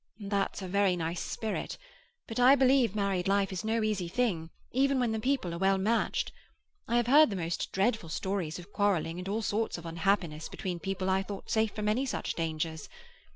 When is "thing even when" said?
4.07-5.11